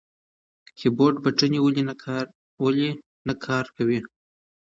[0.65, 1.83] د کیبورډ بټنې ولې
[3.27, 3.99] نه کار کوي؟